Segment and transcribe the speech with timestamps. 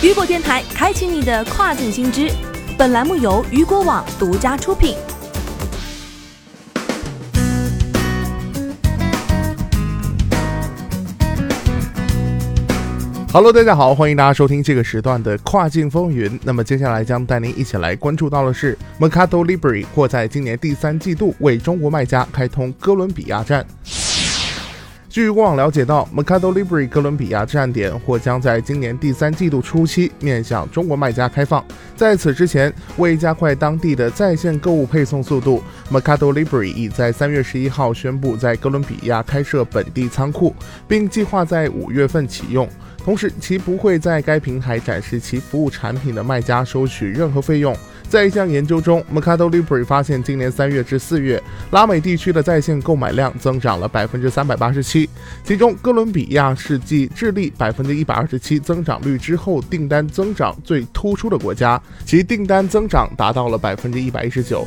[0.00, 2.30] 雨果电台开启你的跨境新知。
[2.78, 4.94] 本栏目由雨果网独家出品。
[13.32, 16.38] Hello，大家好，欢迎大家收听这个时段的跨境风云。
[16.44, 23.66] 那么接下来将带您一起来关注到的是，Mercado Libre 或在今年第三季度为中国卖家开通哥伦比亚站。
[25.08, 31.64] 据过往了解到 m e c a d o Libre 哥伦比亚站点或将在今年第三季度初期面向中国卖家开放。
[31.96, 40.54] 在此之前，为加快当地的在线购物配送速度 m e c a d o Libre 已在三月十一号宣布在哥伦比亚开设本地仓库，
[40.86, 42.68] 并计划在五月份启用。
[43.02, 47.74] 同时，其不会在该平台展示其服务产品的卖家收取任何费用。
[48.08, 55.08] 在一项研究中，Macado Libre 发现，今年三月至四月，拉美地区的在线购买量增长了百分之三百八十七，
[55.44, 64.66] 其中哥伦比亚是继智利百分之一百二十七增长率之后，订单增长最突出的国家，其订单增长达到了百分之一百一十九。